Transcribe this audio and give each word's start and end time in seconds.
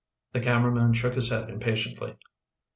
The 0.33 0.39
cameraman 0.39 0.95
shook 0.95 1.13
his 1.13 1.29
head 1.29 1.51
impatiently. 1.51 2.17